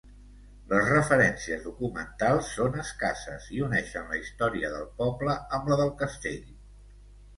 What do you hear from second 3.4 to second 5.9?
i uneixen la història del poble amb la